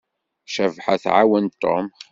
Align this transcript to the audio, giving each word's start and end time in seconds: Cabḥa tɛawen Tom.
Cabḥa 0.53 0.95
tɛawen 1.03 1.45
Tom. 1.61 1.85